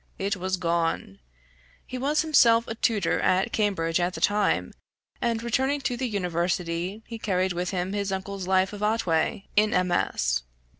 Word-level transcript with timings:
It 0.17 0.35
was 0.35 0.57
gone. 0.57 1.19
He 1.85 1.95
was 1.99 2.23
himself 2.23 2.67
a 2.67 2.73
tutor 2.73 3.19
at 3.19 3.51
Cambridge 3.53 3.99
at 3.99 4.15
the 4.15 4.19
time, 4.19 4.73
and 5.21 5.43
returning 5.43 5.79
to 5.81 5.95
the 5.95 6.09
university, 6.09 7.03
he 7.05 7.19
carried 7.19 7.53
with 7.53 7.69
him 7.69 7.93
his 7.93 8.11
uncle's 8.11 8.47
life 8.47 8.73
of 8.73 8.81
Otway, 8.81 9.47
in 9.55 9.69
MS. 9.87 10.41